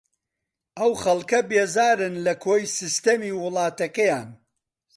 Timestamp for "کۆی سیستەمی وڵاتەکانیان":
2.43-4.29